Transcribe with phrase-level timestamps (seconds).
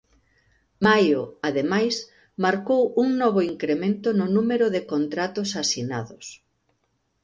[0.87, 1.95] Maio, ademais,
[2.45, 6.25] marcou un novo incremento no número de contratos asinados.